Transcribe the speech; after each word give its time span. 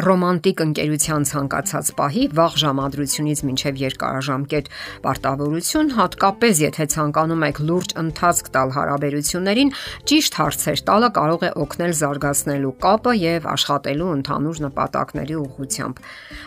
ռոմանտիկ 0.00 0.60
ընկերության 0.64 1.24
ցանկացած 1.30 1.88
պահի 1.98 2.24
վաղ 2.38 2.54
ժամադրությունից 2.62 3.40
մինչև 3.48 3.80
երկարաժամկետ 3.80 4.70
պարտավորություն, 5.04 5.90
հատկապես 5.98 6.62
եթե 6.64 6.86
ցանկանում 6.94 7.44
եք 7.50 7.60
լուրջ 7.68 7.94
ընթացք 8.00 8.50
տալ 8.54 8.72
հարաբերություններին, 8.76 9.72
ճիշտ 10.10 10.38
հարցեր 10.40 10.82
տալը 10.90 11.10
կարող 11.20 11.44
է 11.44 11.50
օգնել 11.64 11.92
զարգացնելու 12.00 12.72
կապը 12.86 13.14
եւ 13.20 13.48
աշխատելու 13.50 14.10
ընդհանուր 14.20 14.62
նպատակների 14.64 15.36
ուղղությամբ։ 15.40 16.00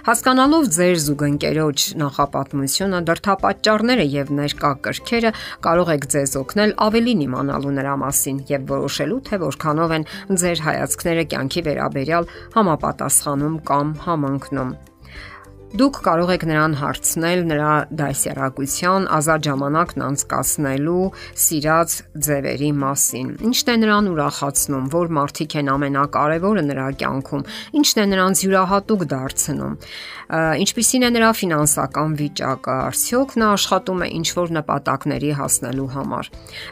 Հասկանալով 0.07 0.69
ձեր 0.73 0.97
զուգընկերոջ 1.03 1.87
նախապատմությունը, 2.03 3.03
դրթապաճառները 3.13 4.05
եւ 4.13 4.33
ներկա 4.39 4.71
կրքերը, 4.87 5.33
կարող 5.67 5.93
եք 5.93 6.09
ձեզ 6.13 6.35
օգնել 6.43 6.75
ավելին 6.87 7.23
իմանալու 7.27 7.75
նրա 7.77 7.95
մասին 8.03 8.41
եւ 8.49 8.67
որոշելու 8.73 9.21
թե 9.29 9.41
որքանով 9.43 9.95
են 9.97 10.07
ձեր 10.43 10.63
հայացքները 10.67 11.23
կյանքի 11.33 11.61
վերաբերյալ 11.67 12.29
համապատասխան 12.57 13.42
ստանում 13.43 13.55
կամ 13.67 13.89
համընկնում։ 14.03 14.69
Դուք 15.73 15.95
կարող 16.05 16.31
եք 16.35 16.43
նրան 16.45 16.73
հարցնել 16.77 17.39
նրա 17.49 17.69
դասյարակության, 17.97 19.05
ազատ 19.17 19.47
ժամանակն 19.47 20.03
անցկасնելու 20.05 21.05
սիրած 21.43 21.95
ձևերի 22.27 22.69
մասին։ 22.77 23.31
Ինչն 23.49 23.71
է 23.73 23.75
նրան 23.81 24.09
ուրախացնում, 24.13 24.91
որ 24.93 25.09
մարդիկ 25.17 25.55
են 25.63 25.71
ամենակարևորը 25.73 26.63
նրա 26.69 26.85
կյանքում, 27.01 27.45
ինչն 27.81 28.03
է 28.03 28.05
նրանց 28.13 28.43
յուրահատուկ 28.45 29.05
դարձնում։ 29.17 29.73
Ինչպիսին 30.33 31.03
է 31.03 31.09
նրա 31.13 31.29
ֆինանսական 31.41 32.13
վիճակը, 32.21 32.75
արդյոք 32.93 33.33
նա 33.41 33.47
աշխատում 33.53 33.99
է 34.03 34.07
ինչ-որ 34.17 34.53
նպատակների 34.57 35.31
հասնելու 35.41 35.89
համար։ 35.93 36.29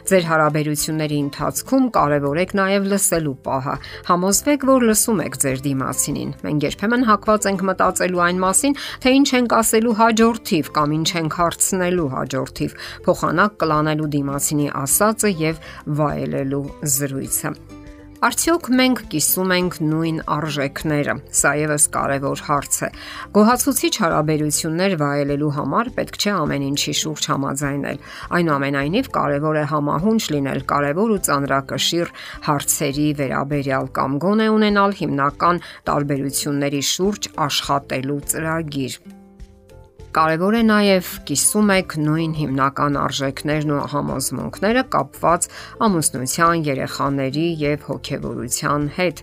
Ձեր 0.08 0.24
հարաբերությունների 0.30 1.18
ընթացքում 1.26 1.84
կարևորեք 1.98 2.54
նաև 2.58 2.88
լսելու 2.92 3.36
պահը։ 3.46 3.76
Համոզվեք, 4.08 4.66
որ 4.72 4.86
լսում 4.88 5.22
եք 5.26 5.38
ձեր 5.42 5.62
դիմացինին։ 5.68 6.32
Մենք 6.42 6.66
երբեմն 6.70 7.06
հակված 7.12 7.48
ենք 7.52 7.66
մտածելու 7.70 8.24
այն 8.26 8.42
մասին, 8.42 8.78
թե 9.02 9.14
ինչ 9.18 9.28
ենք 9.40 9.56
ասելու 9.62 9.98
հաջորդիվ 10.02 10.72
կամ 10.78 10.96
ինչ 11.00 11.10
ենք 11.22 11.36
հարցնելու 11.42 12.08
հաջորդիվ, 12.16 12.80
փոխանակ 13.08 13.60
կլանելու 13.64 14.10
դիմացինի 14.16 14.72
ասածը 14.84 15.36
եւ 15.42 15.62
վայելելու 16.02 16.66
զրույցը։ 16.96 17.71
Արդյոք 18.22 18.68
մենք 18.78 19.00
կիսում 19.10 19.52
ենք 19.52 19.76
նույն 19.82 20.18
արժեքները։ 20.30 21.14
Սա 21.34 21.50
եւս 21.58 21.86
կարևոր 21.96 22.42
հարց 22.46 22.76
է։ 22.86 22.90
Գոհացուցիչ 23.34 23.90
հարաբերություններ 23.98 24.92
վայելելու 25.00 25.48
համար 25.56 25.90
պետք 25.96 26.18
չէ 26.22 26.34
ամեն 26.36 26.66
ինչի 26.68 26.94
շուրջ 27.00 27.26
համաձայնել։ 27.32 27.98
Այնուամենայնիվ 28.38 29.08
կարևոր 29.16 29.58
է 29.58 29.64
համահունչ 29.72 30.22
լինել 30.36 30.62
կարևոր 30.70 31.14
ու 31.16 31.22
ծանրակշիռ 31.26 32.12
հարցերի 32.46 33.08
վերաբերյալ 33.22 33.90
կամ 33.98 34.14
գոնե 34.22 34.46
ունենալ 34.60 34.94
հիմնական 35.02 35.60
տարբերությունների 35.90 36.84
շուրջ 36.92 37.28
աշխատելու 37.48 38.20
ծրագիր։ 38.36 39.00
Կարևոր 40.12 40.56
է 40.58 40.62
նաև 40.68 41.10
կիսում 41.28 41.70
եք 41.72 41.94
նույն 42.04 42.32
հիմնական 42.36 42.98
արժեքներն 43.00 43.70
ու 43.72 43.78
համոզմունքները 43.94 44.82
կապված 44.92 45.48
ամուսնության, 45.88 46.64
երեխաների 46.68 47.46
եւ 47.62 47.86
հոգեվորության 47.88 48.84
հետ։ 48.98 49.22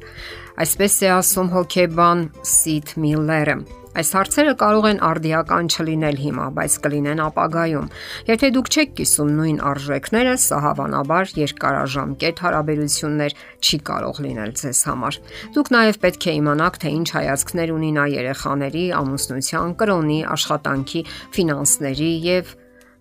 Այսպես 0.65 0.95
է 1.05 1.11
ասում 1.19 1.51
հոգեբան 1.59 2.25
Սիթ 2.57 2.95
Միլլերը։ 3.05 3.78
Այս 3.97 4.09
հարցերը 4.13 4.51
կարող 4.61 4.85
են 4.85 4.99
արդիական 5.01 5.69
չլինել 5.73 6.17
հիմա, 6.21 6.43
բայց 6.59 6.73
կլինեն 6.83 7.21
ապագայում։ 7.25 7.87
Եթե 8.29 8.49
դուք 8.53 8.69
չեք 8.69 8.93
կիսում 8.99 9.31
նույն 9.39 9.57
արժեքները, 9.69 10.35
սա 10.45 10.59
հավանաբար 10.65 11.33
երկարաժամկետ 11.39 12.43
հարաբերություններ 12.45 13.35
չի 13.65 13.81
կարող 13.89 14.21
լինել 14.29 14.53
ձեզ 14.61 14.83
համար։ 14.91 15.19
Դուք 15.57 15.73
նաև 15.73 15.99
պետք 16.05 16.29
է 16.29 16.37
իմանաք, 16.37 16.79
թե 16.85 16.93
ինչ 16.99 17.09
հայացքներ 17.17 17.75
ունի 17.79 17.91
նա 17.97 18.05
երեխաների, 18.13 18.85
ամուսնության, 19.01 19.75
կրոնի, 19.81 20.21
աշխատանքի, 20.37 21.05
ֆինանսների 21.39 22.11
եւ 22.29 22.57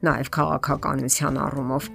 նաև 0.08 0.36
քաղաքականության 0.38 1.42
առումով։ 1.48 1.92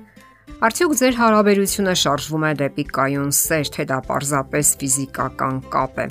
Արդյոք 0.63 0.93
ձեր 0.95 1.15
հարաբերությունը 1.19 1.93
շարժվում 1.99 2.43
է 2.47 2.51
դեպի 2.61 2.83
կայուն 2.95 3.31
սեր, 3.35 3.71
թե 3.75 3.85
դա 3.89 3.97
պարզապես 4.07 4.69
ֆիզիկական 4.79 5.57
կապ 5.73 5.99
է։ 5.99 6.05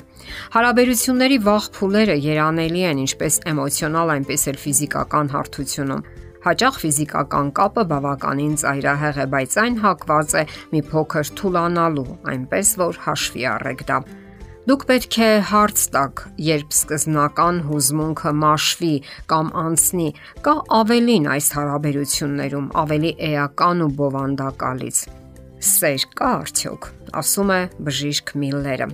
Հարաբերությունների 0.53 1.39
վաղ 1.47 1.69
փուլերը 1.73 2.17
երանելի 2.21 2.85
են 2.91 3.01
ինչպես 3.07 3.39
էմոցիոնալ, 3.49 4.13
այնպես 4.13 4.45
էլ 4.53 4.59
ֆիզիկական 4.61 5.33
հարթությունում։ 5.33 6.07
Հաճախ 6.45 6.81
ֆիզիկական 6.83 7.49
կապը 7.57 7.83
բավականին 7.93 8.57
ծայրահեղ 8.61 9.21
է, 9.23 9.29
բայց 9.33 9.57
այն 9.63 9.79
հակված 9.87 10.35
է 10.37 10.43
մի 10.75 10.81
փոքր 10.93 11.33
թուլանալու, 11.41 12.11
այնպես 12.35 12.75
որ 12.83 13.01
հաշվի 13.07 13.49
առեք 13.57 13.89
դա։ 13.89 13.97
Դուք 14.63 14.83
պետք 14.87 15.15
է 15.19 15.25
հարց 15.49 15.81
տաք, 15.91 16.21
երբ 16.39 16.69
սկզբնական 16.71 17.57
հուզմունքը 17.67 18.31
մաշվի 18.39 18.91
կամ 19.33 19.49
անցնի, 19.59 20.05
կա 20.45 20.53
ավելին 20.79 21.27
այս 21.33 21.49
հարաբերություններում, 21.57 22.69
ավելի 22.83 23.11
էական 23.27 23.83
ու 23.83 23.91
բովանդակալից։ 23.99 25.01
Սեր 25.73 26.05
կա 26.15 26.29
արդյոք, 26.39 26.87
ասում 27.23 27.51
է 27.57 27.61
բժիշկ 27.89 28.33
Միլլերը։ 28.39 28.87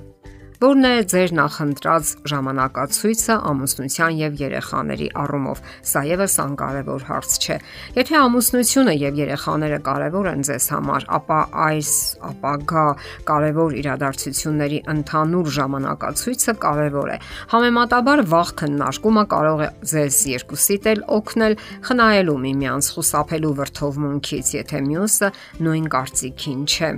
Որն 0.60 0.84
է 0.84 0.96
ձեր 1.08 1.32
նախընտրած 1.38 2.10
ժամանակացույցը 2.28 3.36
ամուսնության 3.48 4.16
եւ 4.20 4.34
երեխաների 4.42 5.06
առումով։ 5.22 5.60
Սա 5.88 6.02
եւս 6.04 6.34
անկարևոր 6.44 7.06
հարց 7.08 7.36
չէ։ 7.40 7.56
Եթե 7.96 8.18
ամուսնությունը 8.20 8.96
եւ 9.00 9.22
երեխաները 9.22 9.78
կարևոր 9.86 10.28
են 10.34 10.44
ձեզ 10.50 10.66
համար, 10.76 11.06
ապա 11.16 11.38
այս 11.64 11.92
ապագա 12.30 12.84
կարևոր 13.30 13.78
իրադարձությունների 13.80 14.80
ընդհանուր 14.96 15.54
ժամանակացույցը 15.60 16.56
կարևոր 16.68 17.14
է։ 17.16 17.18
Համեմատաբար 17.56 18.24
վաղ 18.36 18.52
քննարկումը 18.60 19.24
կարող 19.36 19.64
է 19.64 19.70
ձեզ 19.94 20.18
երկուսիդ 20.34 20.90
էլ 20.92 21.06
օգնել 21.20 21.56
խնայելու 21.88 22.36
միմյանց, 22.50 22.92
խուսափելու 23.00 23.54
վրթովմունքից, 23.64 24.52
եթե 24.60 24.84
մյուսը 24.92 25.32
նույն 25.64 25.90
կարծիքին 25.96 26.68
չէ։ 26.68 26.92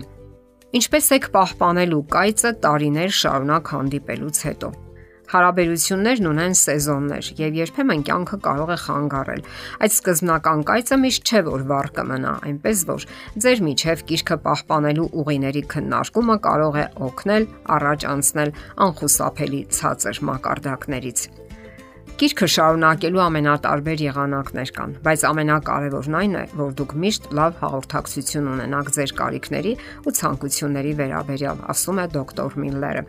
Ինչպես 0.72 1.10
եք 1.18 1.26
պահպանելու 1.34 1.98
կայծը 2.14 2.50
տարիներ 2.64 3.10
շարունակ 3.18 3.72
հանդիպելուց 3.74 4.38
հետո։ 4.48 4.70
Հարաբերություններն 5.32 6.30
ունեն 6.30 6.56
սեզոններ 6.60 7.28
եւ 7.40 7.58
երբեմն 7.60 8.06
կյանքը 8.08 8.40
կարող 8.46 8.72
է 8.72 8.78
խանգարել։ 8.86 9.44
Այդ 9.84 9.96
սկզբնական 9.98 10.64
կայծը 10.72 11.00
միշտ 11.04 11.28
չէ 11.32 11.44
որ 11.52 11.68
վառ 11.72 11.92
կմնա, 12.00 12.34
այնպես 12.52 12.86
որ 12.92 13.08
ձեր 13.44 13.64
միջև 13.68 14.04
գիրքը 14.12 14.38
պահպանելու 14.48 15.12
ուղիների 15.24 15.64
քննարկումը 15.76 16.38
կարող 16.48 16.82
է 16.82 16.86
օգնել 17.12 17.48
առաջ 17.80 18.10
անցնել 18.16 18.56
անխուսափելի 18.88 19.64
ցածր 19.76 20.24
մակարդակներից։ 20.32 21.28
Գիրքը 22.22 22.48
շարունակելու 22.54 23.22
ամենատարբեր 23.24 24.02
եղանակներ 24.06 24.72
կան, 24.76 24.92
բայց 25.08 25.24
ամենակարևորն 25.26 26.18
այն 26.20 26.36
է, 26.38 26.44
որ 26.60 26.76
դուք 26.78 26.94
միշտ 27.02 27.26
լավ 27.40 27.56
հաղորդակցություն 27.64 28.52
ունենաք 28.52 28.92
ձեր 28.98 29.14
կարիքների 29.24 29.74
ու 30.06 30.14
ցանկությունների 30.22 30.94
վերաբերյալ, 31.02 31.66
ասում 31.74 32.04
է 32.04 32.06
դոկտոր 32.14 32.60
Միլլերը։ 32.62 33.04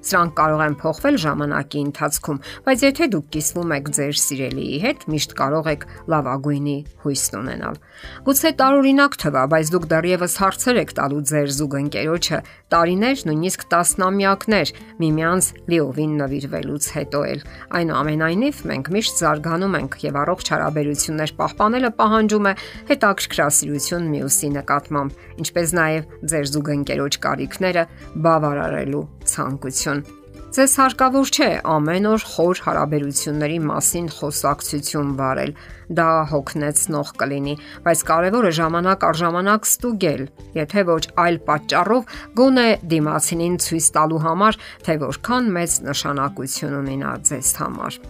Սրանք 0.00 0.32
կարող 0.38 0.60
են 0.64 0.74
փոխվել 0.80 1.16
ժամանակի 1.20 1.80
ընթացքում, 1.84 2.38
բայց 2.64 2.84
եթե 2.86 3.08
դուք 3.12 3.26
կիսվում 3.34 3.72
եք 3.76 3.90
ձեր 3.96 4.14
սիրելիի 4.20 4.78
հետ, 4.84 5.02
միշտ 5.12 5.34
կարող 5.40 5.68
եք 5.70 5.84
լավագույնի 6.14 6.76
հույսն 7.04 7.36
ունենալ։ 7.40 7.76
Գուցե 8.24 8.50
տարօրինակ 8.60 9.18
թվա, 9.20 9.42
բայց 9.52 9.72
դուք 9.74 9.86
դեռևս 9.90 10.36
հարցեր 10.40 10.80
եք 10.80 10.94
տալու 11.00 11.20
ձեր 11.30 11.52
զուգընկերոջը 11.60 12.38
տարիներ, 12.72 13.22
նույնիսկ 13.28 13.64
տասնամյակներ 13.74 14.72
միմյանց 15.04 15.50
լիովին 15.70 16.16
նվիրվելուց 16.20 16.88
հետո 16.96 17.20
էլ։ 17.30 17.44
Այնուամենայնիվ 17.80 18.62
մենք 18.70 18.90
միշտ 18.96 19.20
զարգանում 19.20 19.78
ենք 19.80 19.98
եւ 20.06 20.20
առողջ 20.24 20.52
հարաբերություններ 20.54 21.34
պահպանելը 21.40 21.92
պահանջում 22.00 22.50
է 22.50 22.54
հետաքրքրասիրություն 22.90 24.10
մյուսի 24.16 24.52
նկատմամբ, 24.56 25.24
ինչպես 25.44 25.74
նաեւ 25.80 26.18
ձեր 26.30 26.52
զուգընկերոջ 26.56 27.20
կարիքները 27.26 27.88
բավարարելու 28.24 29.04
ցանկություն։ 29.40 30.08
Ձեզ 30.50 30.72
հարկավոր 30.80 31.28
չէ 31.30 31.48
ամեն 31.70 32.06
օր 32.10 32.24
խոր 32.26 32.60
հարաբերությունների 32.64 33.58
մասին 33.68 34.08
խոսակցություն 34.16 35.12
վարել։ 35.20 35.52
Դա 35.94 36.06
հոգնեցնող 36.32 37.12
կլինի, 37.22 37.54
բայց 37.86 38.02
կարևորը 38.10 38.50
ժամանակ 38.58 39.06
առ 39.06 39.20
ժամանակ 39.22 39.70
ստուգել, 39.70 40.24
եթե 40.58 40.84
ոչ 40.90 41.04
այլ 41.22 41.38
պատճառով 41.46 42.14
գոնե 42.42 42.68
դիմացինին 42.90 43.58
ցույց 43.62 43.90
տալու 43.94 44.22
համար, 44.26 44.60
թե 44.90 44.98
որքան 45.06 45.52
մեծ 45.54 45.80
նշանակություն 45.86 46.78
ունի 46.82 46.96
նա 47.06 47.12
ձեզ 47.30 47.52
համար։ 47.62 48.00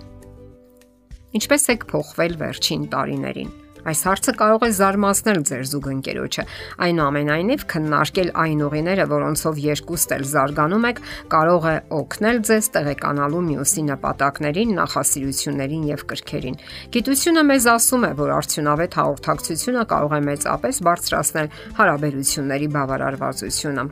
Ինչպես 1.41 1.73
եք 1.77 1.91
փոխվել 1.93 2.41
վերջին 2.41 2.89
տարիներին։ 2.97 3.53
Այս 3.89 4.01
հարցը 4.07 4.33
կարող 4.41 4.65
է 4.67 4.71
զարմացնել 4.77 5.41
ձեր 5.51 5.63
զուգընկերոջը։ 5.71 6.45
Այնուամենայնիվ 6.87 7.65
քննարկել 7.71 8.31
այն 8.45 8.63
ուղիները, 8.67 9.07
որոնցով 9.11 9.61
երկուստ 9.65 10.15
էլ 10.17 10.25
զարգանում 10.31 10.87
եք, 10.91 11.01
կարող 11.35 11.69
է 11.71 11.75
օգնել 12.01 12.41
ձեզ 12.51 12.71
տեղեկանալու 12.77 13.43
մյուսի 13.51 13.85
նպատակներին, 13.91 14.75
նախասիրություններին 14.81 15.85
եւ 15.91 16.05
կրքերին։ 16.11 16.61
Գիտությունը 16.97 17.45
մեզ 17.51 17.69
ասում 17.75 18.05
է, 18.11 18.13
որ 18.21 18.35
արդյունավետ 18.41 18.99
հաղորդակցությունը 19.01 19.85
կարող 19.95 20.13
է 20.17 20.21
մեծապես 20.31 20.83
բարձրացնել 20.91 21.53
հարաբերությունների 21.81 22.69
բավարարվածությունը։ 22.81 23.87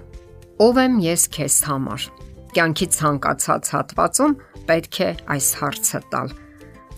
Ով 0.58 0.82
եմ 0.82 0.99
ես 1.06 1.23
քեզ 1.38 1.56
համար։ 1.69 2.11
Կյանքի 2.58 2.87
ցանկացած 2.99 3.73
հատվածում 3.76 4.37
պետք 4.69 5.00
է 5.05 5.11
այս 5.37 5.49
հարցը 5.62 6.00
տալ 6.12 6.37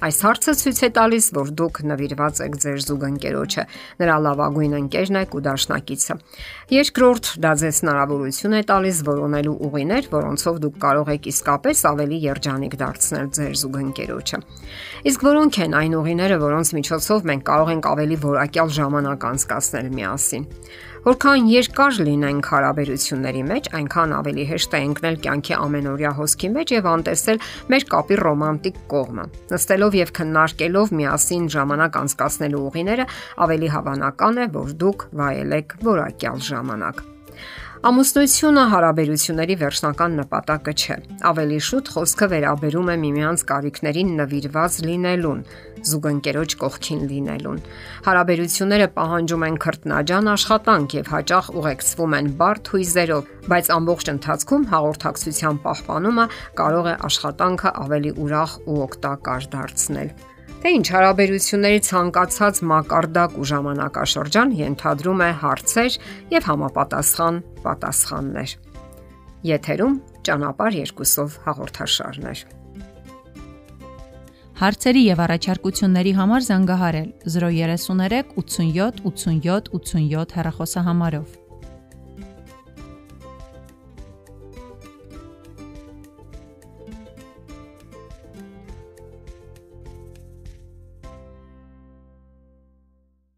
Այս 0.01 0.19
հարցը 0.25 0.53
ցույց 0.57 0.79
է 0.81 0.89
տալիս, 0.97 1.27
որ 1.37 1.49
դուք 1.61 1.79
նվիրված 1.91 2.39
եք 2.41 2.55
ձեր 2.63 2.79
զուգընկերոջը, 2.87 3.65
նրա 4.01 4.15
լավագույն 4.25 4.77
ընկերն 4.79 5.19
եք 5.21 5.35
ու 5.37 5.43
դաշնակիցը։ 5.45 6.17
Երկրորդ, 6.73 7.29
դա 7.45 7.53
ձեզ 7.61 7.81
հնարավորություն 7.85 8.57
է 8.57 8.63
տալիս 8.71 9.03
որոնելու 9.11 9.55
ուղիներ, 9.69 10.09
որոնցով 10.17 10.61
դուք 10.65 10.79
կարող 10.89 11.13
եք 11.21 11.29
իսկապես 11.37 11.85
ավելի 11.93 12.21
երջանիկ 12.25 12.77
դարձնել 12.81 13.29
ձեր 13.37 13.53
զուգընկերոջը։ 13.61 14.41
Իսկ 15.11 15.27
որոնք 15.29 15.61
են 15.69 15.77
այն 15.85 15.97
ուղիները, 16.01 16.41
որոնց 16.49 16.73
միջոցով 16.81 17.29
մենք 17.29 17.45
կարող 17.51 17.75
ենք 17.77 17.91
ավելի 17.93 18.17
որակյալ 18.25 18.73
ժամանակ 18.81 19.29
անցկасնել 19.31 19.93
միասին։ 20.01 20.49
Որքան 21.01 21.47
երկար 21.49 21.99
լինենք 22.05 22.49
հարաբերությունների 22.53 23.45
մեջ, 23.49 23.69
այնքան 23.79 24.11
ավելի 24.19 24.43
հեշտ 24.51 24.75
է 24.77 24.81
ընկնել 24.89 25.15
կյանքի 25.25 25.55
ամենօրյա 25.57 26.11
հոսքի 26.19 26.51
մեջ 26.57 26.75
եւ 26.75 26.89
անտեսել 26.91 27.41
մեր 27.73 27.87
կապի 27.95 28.19
ռոմանտիկ 28.21 28.81
կողմը։ 28.93 29.25
Նստելով 29.55 29.97
եւ 29.97 30.13
քննարկելով 30.21 30.93
միասին 31.01 31.47
ժամանակ 31.57 31.97
անցկасնելու 32.03 32.65
ուղիները, 32.69 33.07
ավելի 33.49 33.73
հավանական 33.81 34.45
է, 34.45 34.47
որ 34.61 34.77
դուք 34.85 35.07
վայելեք 35.23 35.75
որակյալ 35.89 36.45
ժամանակ։ 36.51 37.03
Ամուսնությունը 37.81 38.63
հարաբերությունների 38.69 39.55
վերջնական 39.57 40.17
նպատակը 40.21 40.73
չէ։ 40.77 40.97
Ավելի 41.31 41.61
շուտ 41.65 41.87
խոսքը 41.95 42.27
վերաբերում 42.33 42.91
է 42.93 42.97
միմյանց 43.05 43.45
կարիքներին 43.49 44.11
նվիրված 44.19 44.75
լինելուն, 44.85 45.41
զուգընկերոջ 45.89 46.57
կողքին 46.61 47.01
լինելուն։ 47.13 47.63
Հարաբերությունները 48.05 48.89
պահանջում 49.01 49.47
են 49.49 49.57
քրտնաջան 49.65 50.29
աշխատանք 50.37 50.97
եւ 51.01 51.09
հաճախ 51.17 51.49
ուղեկցվում 51.57 52.17
են 52.21 52.29
բարդ 52.43 52.73
հույզերով, 52.75 53.31
բայց 53.49 53.71
ամբողջ 53.81 54.13
ընթացքում 54.13 54.67
հաղորդակցության 54.77 55.63
պահպանումը 55.65 56.27
կարող 56.61 56.91
է 56.93 56.95
աշխատանքը 57.09 57.73
ավելի 57.87 58.13
ուրախ 58.27 58.59
ու 58.69 58.79
օգտակար 58.91 59.49
դարձնել։ 59.57 60.13
Թե 60.61 60.71
ինչ 60.77 60.87
հարաբերությունների 60.93 61.81
ցանկացած 61.87 62.59
մակարդակ 62.69 63.37
ու 63.41 63.47
ժամանակաշրջան 63.49 64.51
ենթադրում 64.59 65.23
է 65.25 65.29
հարցեր 65.41 65.95
եւ 66.35 66.49
համապատասխան 66.51 67.39
պատասխաններ։ 67.65 68.53
Եթերում 69.51 69.95
ճանապար 70.29 70.77
երկուսով 70.83 71.39
հաղորդաշարներ։ 71.49 72.43
Հարցերի 74.61 75.03
եւ 75.09 75.23
առաջարկությունների 75.25 76.13
համար 76.21 76.43
զանգահարել 76.51 77.11
033 77.25 78.35
87 78.37 79.01
87 79.09 79.71
87 79.81 80.37
հեռախոսահամարով։ 80.37 81.50